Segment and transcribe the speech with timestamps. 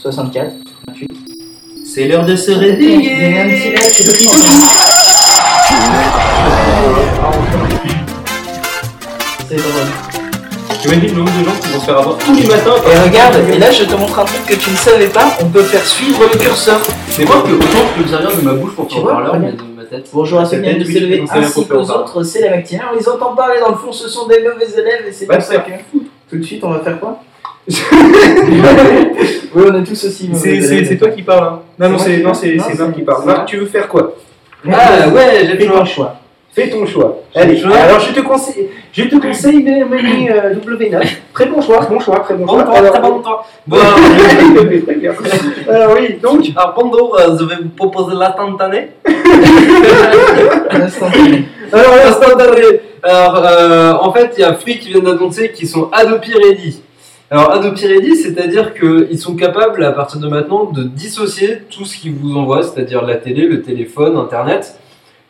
[0.00, 0.52] 64.
[1.84, 3.76] C'est l'heure de se Il y a un petit réveiller.
[3.92, 4.12] c'est le
[9.48, 9.88] C'est drôle.
[10.82, 12.76] J'imagine le nombre de gens qui vont se faire avoir tous les matins.
[12.90, 15.46] Et regarde, et là je te montre un truc que tu ne savais pas, on
[15.46, 16.80] peut faire suivre le curseur.
[17.10, 19.12] C'est moi que autant je peux me servir de ma bouche pour Tu faire vois,
[19.12, 19.52] parleur, regarde.
[19.58, 20.08] mais de ma tête.
[20.14, 21.90] Bonjour à ceux qui viennent de Peut-être, se lever, oui, on sait bien ainsi qu'aux
[21.90, 22.86] autres, c'est la matinale.
[22.94, 25.34] On les entend parler dans le fond, ce sont des mauvais élèves et c'est pour
[25.34, 25.58] ça ça.
[25.58, 25.72] que
[26.30, 27.20] tout de suite on va faire quoi?
[29.54, 31.44] Oui, on est tous aussi C'est toi qui parles.
[31.44, 31.60] Hein.
[31.78, 31.98] Non, non,
[32.34, 33.24] C'est Marc qui parle.
[33.26, 34.14] Marc, tu veux faire quoi?
[34.70, 35.84] Ah ouais, j'ai Fais le ton choix.
[35.86, 36.16] choix.
[36.52, 37.18] Fais ton choix.
[37.34, 41.16] Allez, alors je te conseille, je te conseille le menu euh, W9.
[41.32, 42.64] Très bon choix, bon choix, très bon Bon choix.
[42.64, 43.40] temps, Alors, très bon temps.
[43.68, 45.12] Bon, Très bien.
[45.68, 48.88] Alors oui, donc, alors bonjour, euh, je vais vous proposer l'instantané.
[50.70, 51.44] Instantané.
[51.72, 52.80] Alors l'instantané.
[53.02, 56.82] Alors euh, en fait, il y a Free qui vient d'annoncer qu'ils sont Ready.
[57.32, 61.96] Alors Adobe Ready, c'est-à-dire qu'ils sont capables à partir de maintenant de dissocier tout ce
[61.96, 64.76] qu'ils vous envoient, c'est-à-dire la télé, le téléphone, Internet.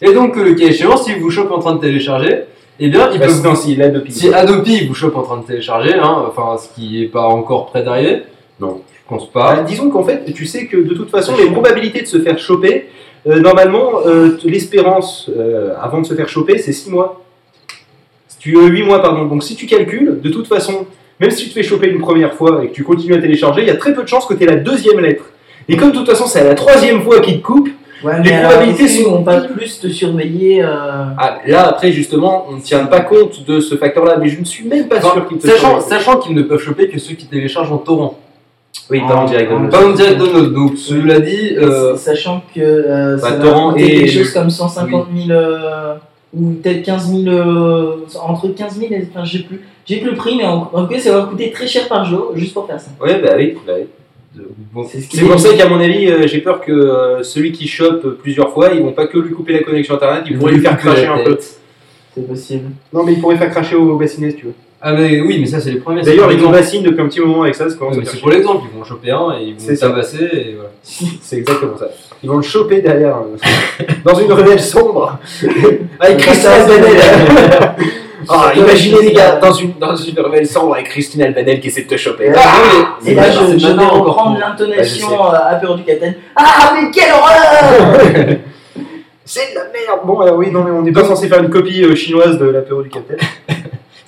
[0.00, 2.44] Et donc, euh, le cas échéant, s'ils vous chopent en train de télécharger,
[2.78, 5.22] eh bien, ils bah, peuvent non, si, il a deux Si Adobe vous chope en
[5.22, 8.22] train de télécharger, hein, enfin ce qui est pas encore près d'arriver,
[8.60, 8.80] Non.
[8.94, 9.62] je pense Bah, pas.
[9.62, 12.86] disons qu'en fait, tu sais que de toute façon, les probabilités de se faire choper,
[13.26, 17.22] euh, normalement, euh, l'espérance euh, avant de se faire choper, c'est 6 mois.
[18.38, 19.26] Tu euh, 8 mois, pardon.
[19.26, 20.86] Donc si tu calcules, de toute façon,
[21.20, 23.62] même si tu te fais choper une première fois et que tu continues à télécharger,
[23.62, 25.24] il y a très peu de chances que tu aies la deuxième lettre.
[25.68, 27.68] Et comme de toute façon, c'est à la troisième fois qu'il te coupe,
[28.02, 30.62] Ouais, Les probabilités qu'ils sont- vont pas plus te surveiller.
[30.64, 30.68] euh,
[31.18, 34.44] ah, là après, justement, on ne tient pas compte de ce facteur-là, mais je ne
[34.46, 37.14] suis même pas Enfin, sûr qu'il te sachant, sachant qu'ils ne peuvent choper que ceux
[37.14, 38.18] qui téléchargent en torrent,
[38.88, 39.52] Oui, pas en direct.
[39.54, 40.54] Ah, pas en direct download.
[40.54, 44.32] Donc cela dit, euh, Sachant que euh, ça bah, va torrent coûter et- quelque chose
[44.32, 45.94] comme 150 000 euh,
[46.32, 47.96] ou peut-être 15 000, euh,
[48.26, 49.60] entre 15 000 et enfin, j'ai plus,
[49.90, 52.04] j'ai plus le prix, mais en, en tout cas ça va coûter très cher par
[52.04, 52.90] jour juste pour faire ça.
[53.00, 53.56] Ouais, bah oui.
[53.66, 54.42] bah oui.
[54.72, 57.66] bon, C'est ce pour ça qu'à mon avis, euh, j'ai peur que euh, celui qui
[57.66, 60.60] chope plusieurs fois, ils vont pas que lui couper la connexion internet, ils pourraient lui
[60.60, 61.36] faire cracher un peu.
[62.14, 62.70] C'est possible.
[62.92, 64.54] Non, mais ils pourraient faire cracher au bassinet si tu veux.
[64.82, 66.00] Ah mais oui, mais ça c'est les premiers.
[66.02, 66.56] D'ailleurs, ils ont l'exemple.
[66.56, 67.76] bassine depuis un petit moment avec ça, C'est
[68.10, 68.20] chier.
[68.20, 70.70] pour l'exemple, ils vont choper un et ils vont tabasser et voilà.
[71.20, 71.88] C'est exactement ça.
[72.22, 75.18] Ils vont le choper derrière, euh, dans une ruelle sombre,
[75.98, 76.50] avec Ouais, Christine
[78.54, 81.88] imaginez les gars, dans une, dans une ruelle sombre avec Christine Albanel qui essaie de
[81.88, 82.32] te choper.
[82.34, 86.14] Ah, Et là, je, je vais reprendre l'intonation euh, à peur du capitaine.
[86.36, 88.36] Ah, mais quelle horreur
[89.24, 91.50] C'est de la merde Bon, alors oui, non, mais on n'est pas censé faire une
[91.50, 93.18] copie euh, chinoise de l'apéro du capitaine.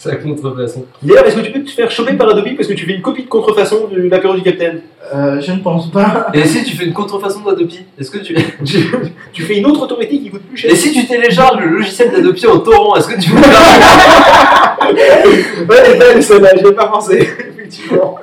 [0.03, 0.85] C'est la contrefaçon.
[1.01, 3.03] D'ailleurs, est-ce que tu peux te faire choper par Adobe parce que tu fais une
[3.03, 4.81] copie de contrefaçon de l'apéro du capitaine?
[5.15, 6.27] Euh, Je ne pense pas.
[6.35, 8.35] Et si tu fais une contrefaçon d'Adobe, est-ce que tu.
[8.65, 8.79] tu,
[9.33, 10.73] tu fais une autre autorité qui coûte plus cher?
[10.73, 15.77] Et si tu télécharges le logiciel d'Adobe en torrent, est-ce que tu peux faire Ouais,
[15.87, 17.19] elle est belle celle-là, j'y ai pas pensé,
[17.57, 18.19] effectivement.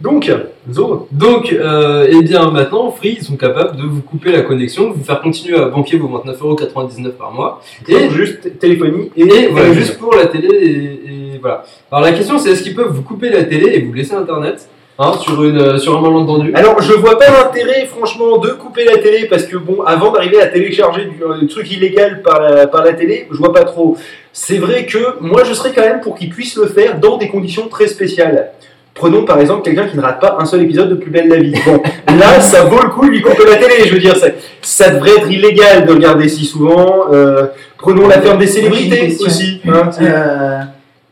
[0.00, 0.30] Donc,
[0.70, 4.90] Zo, Donc, euh, eh bien maintenant, Free, ils sont capables de vous couper la connexion,
[4.90, 7.62] de vous faire continuer à banquer vos 29,99€ par mois.
[7.88, 11.64] Et, juste téléphonie et, et voilà, juste pour la télé, et, et voilà.
[11.90, 14.68] Alors la question c'est est-ce qu'ils peuvent vous couper la télé et vous laisser Internet
[14.98, 18.84] hein, sur, une, euh, sur un malentendu Alors, je vois pas l'intérêt, franchement, de couper
[18.84, 22.66] la télé parce que, bon, avant d'arriver à télécharger du euh, truc illégal par la,
[22.66, 23.96] par la télé, je vois pas trop.
[24.32, 27.28] C'est vrai que moi, je serais quand même pour qu'ils puissent le faire dans des
[27.28, 28.52] conditions très spéciales.
[28.96, 31.36] Prenons par exemple quelqu'un qui ne rate pas un seul épisode de Plus belle la
[31.36, 31.54] vie.
[31.66, 31.80] Bon,
[32.18, 33.86] là, ça vaut le coup de lui couper la télé.
[33.86, 34.28] Je veux dire, ça,
[34.62, 37.12] ça devrait être illégal de regarder si souvent.
[37.12, 37.46] Euh,
[37.76, 39.60] prenons la ferme des célébrités aussi.
[39.68, 40.60] hein, Euh,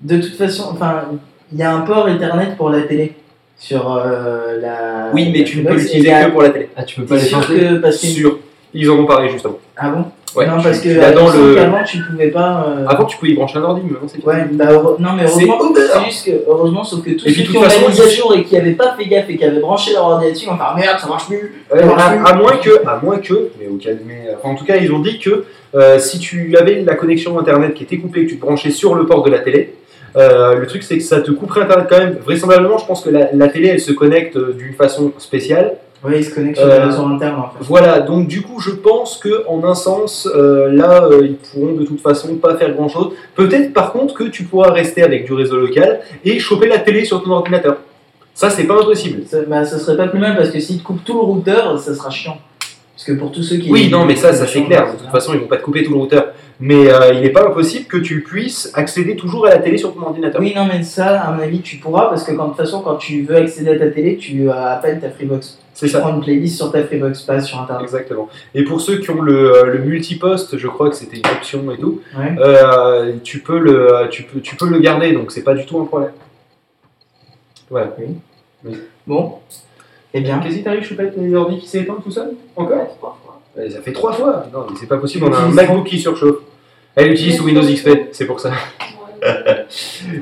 [0.00, 1.03] de toute façon, enfin,
[1.53, 3.12] il y a un port Ethernet pour la télé
[3.59, 5.11] sur euh, la.
[5.12, 6.69] oui, mais la tu ne peux l'utiliser que pour la télé.
[6.77, 8.39] Ah, tu peux pas les sûr changer que parce que Sûr.
[8.74, 9.58] Ils en ont parlé justement.
[9.76, 10.04] ah bon
[10.36, 12.66] Ouais, non tu- parce que tu dans le- qu'avant tu pouvais pas.
[12.66, 14.24] euh, Avant, tu pouvais y brancher un ordi, mais maintenant, c'est.
[14.26, 15.80] Ouais, bah heure- non mais heureusement, Uber.
[15.92, 18.34] c'est juste que heureusement, sauf que tous ceux qui ont façon, la mise à jour
[18.36, 20.98] et qui n'avaient pas fait gaffe et qui avaient branché leur ordinateur, vont faire merde,
[20.98, 21.54] ça marche plus.
[21.72, 22.26] Ouais, Ça marche à, plus.
[22.26, 24.92] à moins que, à moins que, mais, au cas- mais, enfin, en tout cas, ils
[24.92, 25.44] ont dit que
[25.76, 28.72] euh, si tu avais la connexion internet qui était coupée et que tu te branchais
[28.72, 29.74] sur le port de la télé,
[30.16, 32.16] euh, le truc c'est que ça te couperait internet quand même.
[32.24, 35.74] Vraisemblablement, je pense que la, la télé elle se connecte euh, d'une façon spéciale.
[36.04, 37.65] Ouais, ils se connectent sur Euh, le réseau interne en fait.
[37.65, 41.72] Voilà, donc du coup, je pense que en un sens, euh, là, euh, ils pourront
[41.72, 43.12] de toute façon pas faire grand chose.
[43.34, 47.04] Peut-être par contre que tu pourras rester avec du réseau local et choper la télé
[47.04, 47.78] sur ton ordinateur.
[48.34, 49.22] Ça, c'est pas impossible.
[49.27, 51.78] Ça, bah, ça serait pas plus mal parce que s'ils te coupent tout le routeur,
[51.78, 52.36] ça sera chiant.
[52.94, 53.70] Parce que pour tous ceux qui.
[53.70, 54.92] Oui, non, mais ça, ça c'est clair.
[54.92, 56.28] De toute façon, ils vont pas te couper tout le routeur.
[56.60, 59.92] Mais euh, il n'est pas impossible que tu puisses accéder toujours à la télé sur
[59.92, 60.41] ton ordinateur.
[60.41, 62.80] Oui, non, mais ça, à mon avis, tu pourras parce que quand, de toute façon,
[62.80, 65.58] quand tu veux accéder à ta télé, tu appelles ta Freebox.
[65.74, 65.98] C'est Tu ça.
[65.98, 67.82] prends une playlist sur ta Freebox, pas sur internet.
[67.82, 68.28] Exactement.
[68.54, 71.68] Et pour ceux qui ont le, euh, le multiposte, je crois que c'était une option
[71.72, 72.36] et tout, Ouais.
[72.38, 75.80] euh, tu, peux le, tu, peux, tu peux le garder, donc c'est pas du tout
[75.80, 76.12] un problème.
[77.68, 77.91] Voilà.
[79.08, 79.34] Bon.
[80.15, 80.39] Eh bien.
[80.39, 83.41] Qu'est-ce qui t'arrive, Choupette Les ordi qui s'étendent tout seul Encore Trois fois.
[83.57, 85.99] Ouais, Ça fait trois fois Non, mais c'est pas possible, on a un MacBook qui
[85.99, 86.37] surchauffe.
[86.97, 88.53] Elle utilise sous Windows XP, c'est pour ça.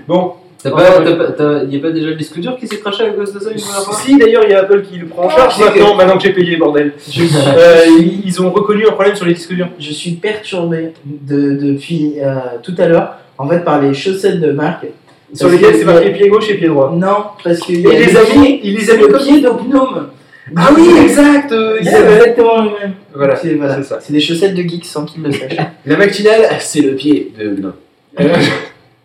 [0.06, 1.05] Bon, T'as Oh, pas, ouais.
[1.05, 3.33] t'as pas- t'as- y a pas déjà le disque dur qui s'est craché à cause
[3.35, 5.29] de ça une première fois si d'ailleurs il y a Apple qui le prend en
[5.29, 6.93] charge c'est maintenant, maintenant que j'ai payé, bordel.
[7.19, 9.69] Euh, ils ils ont reconnu un problème sur les disques durs.
[9.81, 14.53] je suis perturbé de, depuis euh, tout à l'heure, en fait, par les chaussettes de
[14.53, 14.87] marque.
[15.34, 16.93] Sur lesquels que- c'est marqué pied gauche et pied droit.
[16.94, 19.08] Non, parce qu'il y a il les le a mis, il les a mis le
[19.08, 20.08] comme pied de gnome.
[20.56, 22.93] Ah oui, exact euh, ils C'est avaient- exactement le même.
[23.14, 23.82] Voilà, c'est voilà.
[23.82, 23.99] ça.
[24.00, 25.56] C'est des chaussettes de geeks sans qu'ils le sachent.
[25.87, 27.73] La matinale, c'est le pied de non.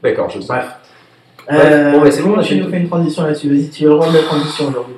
[0.03, 0.47] D'accord, je sais.
[0.47, 0.65] Bref.
[1.49, 3.47] Ouais, bon, bah, c'est bon, on a fait une transition là-dessus.
[3.49, 4.95] Vas-y, tu as le droit de la transition aujourd'hui.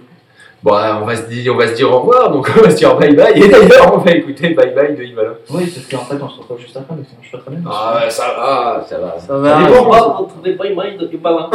[0.62, 2.76] Bon, on va, se dire, on va se dire au revoir, donc on va se
[2.76, 3.32] dire bye bye.
[3.34, 5.34] Et d'ailleurs, on va écouter bye bye de Yves Alain.
[5.52, 7.60] Oui, parce qu'en fait, on se retrouve juste après, mais ça marche pas très bien.
[7.66, 9.20] Ah, ouais, ça va, ça va.
[9.20, 9.64] Ça va.
[9.64, 9.90] dépend.
[9.90, 11.50] Oh, on trouvait pas une maille de Yubala.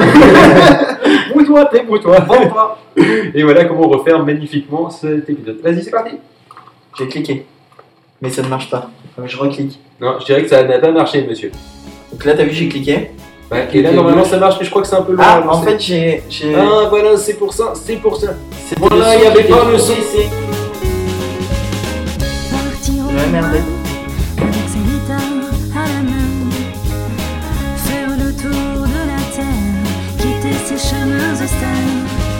[1.35, 2.21] Bouille-toi, t'es bouille-toi.
[2.21, 2.79] Bon, toi.
[2.97, 5.61] Et voilà comment refaire magnifiquement cet épisode.
[5.63, 6.19] Vas-y, c'est parti.
[6.97, 7.47] J'ai cliqué.
[8.23, 8.89] Mais ça ne marche pas.
[9.19, 9.79] Donc je reclique.
[10.01, 11.53] Non, je dirais que ça n'a pas marché, monsieur.
[12.11, 13.11] Donc là, t'as vu, j'ai cliqué.
[13.55, 15.23] Ouais, et là, normalement, ça marche, mais je crois que c'est un peu long.
[15.25, 16.25] Ah, en fait, j'ai.
[16.57, 18.35] Ah, voilà, c'est pour ça, c'est pour ça.
[18.79, 19.93] voilà, il y son avait pas le son.
[23.13, 23.47] Ouais, merde.
[23.47, 23.61] loin
[27.77, 29.85] faire le tour de la terre,
[30.19, 32.34] quitter ses chemins austères.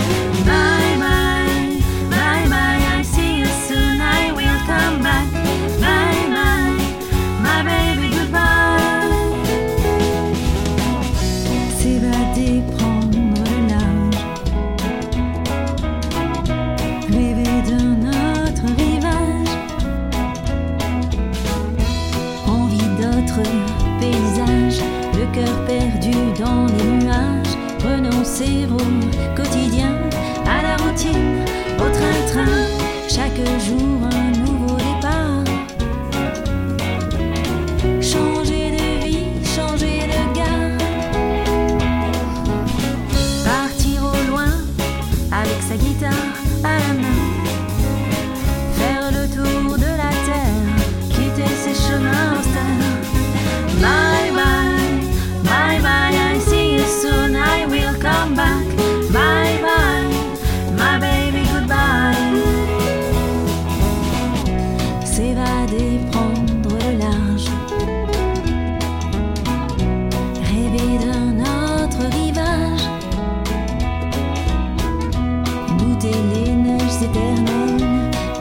[25.35, 29.99] Cœur perdu dans les nuages, renoncer au quotidien,
[30.47, 31.45] à la routine,
[31.79, 32.67] au train-train,
[33.09, 34.09] chaque jour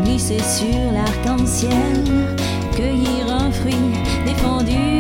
[0.04, 2.04] glisser sur l'arc-en-ciel,
[2.76, 3.76] cueillir un fruit
[4.26, 4.93] défendu